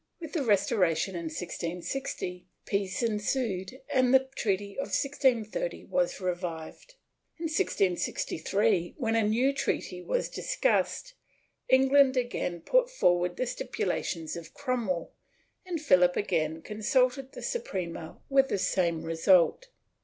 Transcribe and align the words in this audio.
With 0.19 0.33
the 0.33 0.41
Restoration, 0.41 1.13
in 1.13 1.25
1660, 1.25 2.47
peace 2.65 3.03
ensued 3.03 3.81
and 3.87 4.11
the 4.11 4.27
treaty 4.35 4.71
of 4.71 4.87
1630 4.87 5.83
was 5.85 6.19
revived. 6.19 6.95
In 7.37 7.43
1663, 7.43 8.95
when 8.97 9.15
a 9.15 9.21
new 9.21 9.53
treaty 9.53 10.01
was 10.01 10.27
dis 10.27 10.55
cussed, 10.55 11.13
England 11.69 12.17
again 12.17 12.61
put 12.61 12.89
forward 12.89 13.37
the 13.37 13.45
stipulations 13.45 14.35
of 14.35 14.55
Cromwell, 14.55 15.13
and 15.67 15.79
Philip 15.79 16.17
again 16.17 16.63
consulted 16.63 17.33
the 17.33 17.43
Suprema 17.43 18.17
with 18.27 18.47
the 18.47 18.57
same 18.57 19.03
result. 19.03 19.67